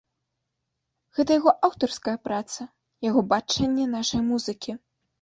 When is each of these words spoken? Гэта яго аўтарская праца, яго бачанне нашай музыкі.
Гэта 1.19 1.31
яго 1.39 1.53
аўтарская 1.69 2.15
праца, 2.25 2.61
яго 3.11 3.21
бачанне 3.37 3.89
нашай 3.97 4.21
музыкі. 4.35 4.71